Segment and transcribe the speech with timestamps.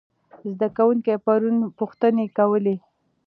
[0.51, 2.75] زده کوونکي پرون پوښتنې کولې.